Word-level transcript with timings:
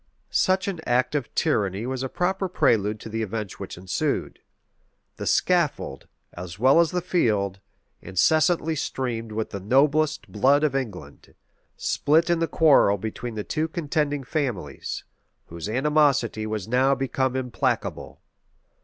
[*] 0.15 0.29
Such 0.31 0.67
an 0.67 0.79
act 0.87 1.13
of 1.13 1.31
tyranny 1.35 1.85
was 1.85 2.01
a 2.01 2.09
proper 2.09 2.49
prelude 2.49 2.99
to 3.01 3.07
the 3.09 3.21
events 3.21 3.59
which 3.59 3.77
ensued. 3.77 4.39
The 5.17 5.27
scaffold, 5.27 6.07
as 6.33 6.57
well 6.57 6.79
as 6.79 6.89
the 6.89 7.03
field, 7.03 7.59
incessantly 8.01 8.75
streamed 8.75 9.31
with 9.31 9.51
the 9.51 9.59
noblest 9.59 10.27
blood 10.31 10.63
of 10.63 10.75
England, 10.75 11.35
spilt 11.77 12.31
in 12.31 12.39
the 12.39 12.47
quarrel 12.47 12.97
between 12.97 13.35
the 13.35 13.43
two 13.43 13.67
contending 13.67 14.23
families, 14.23 15.03
whose 15.49 15.69
animosity 15.69 16.47
was 16.47 16.67
now 16.67 16.95
become 16.95 17.35
implacable. 17.35 18.23